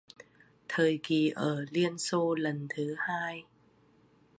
Thời 0.67 0.99
kỳ 1.03 1.29
ở 1.29 1.65
Liên 1.71 1.97
Xô 1.97 2.35
lần 2.35 2.67
thứ 2.75 2.95
hai 2.97 3.45